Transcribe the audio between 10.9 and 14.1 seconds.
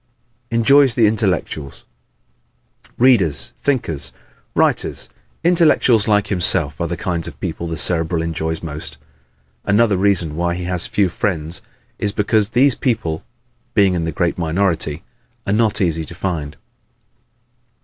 friends is because these people, being in